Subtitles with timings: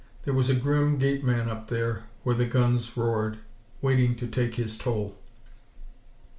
[0.25, 3.37] There was a grim gateman up there where the guns roared,
[3.83, 5.15] waiting to take his toll.